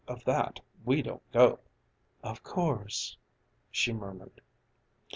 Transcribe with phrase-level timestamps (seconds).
[0.07, 1.59] Back of that we don't go."
[2.23, 3.15] "Of course,"
[3.69, 4.41] she murmured.